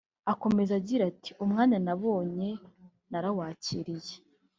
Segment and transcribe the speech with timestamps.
[0.31, 2.49] Akomeza agira ati “Umwanya nabonye
[3.09, 4.15] narawakiriye